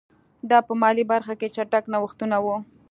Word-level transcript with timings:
دا 0.49 0.57
په 0.67 0.73
مالي 0.81 1.03
برخه 1.11 1.33
کې 1.39 1.47
چټک 1.55 1.83
نوښتونه 1.93 2.37
وو 2.43 2.55